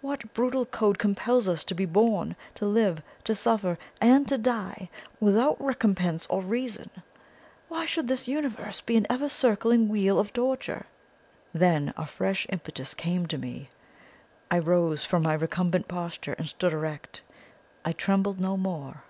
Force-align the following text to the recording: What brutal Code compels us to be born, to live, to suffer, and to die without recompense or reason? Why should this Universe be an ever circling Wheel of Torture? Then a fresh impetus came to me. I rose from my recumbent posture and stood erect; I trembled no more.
What 0.00 0.32
brutal 0.32 0.64
Code 0.64 0.98
compels 0.98 1.48
us 1.48 1.62
to 1.64 1.74
be 1.74 1.84
born, 1.84 2.34
to 2.54 2.64
live, 2.64 3.02
to 3.24 3.34
suffer, 3.34 3.76
and 4.00 4.26
to 4.26 4.38
die 4.38 4.88
without 5.20 5.60
recompense 5.62 6.26
or 6.28 6.40
reason? 6.40 6.88
Why 7.68 7.84
should 7.84 8.08
this 8.08 8.26
Universe 8.26 8.80
be 8.80 8.96
an 8.96 9.06
ever 9.10 9.28
circling 9.28 9.90
Wheel 9.90 10.18
of 10.18 10.32
Torture? 10.32 10.86
Then 11.52 11.92
a 11.94 12.06
fresh 12.06 12.46
impetus 12.48 12.94
came 12.94 13.26
to 13.26 13.36
me. 13.36 13.68
I 14.50 14.60
rose 14.60 15.04
from 15.04 15.24
my 15.24 15.34
recumbent 15.34 15.88
posture 15.88 16.32
and 16.38 16.48
stood 16.48 16.72
erect; 16.72 17.20
I 17.84 17.92
trembled 17.92 18.40
no 18.40 18.56
more. 18.56 19.02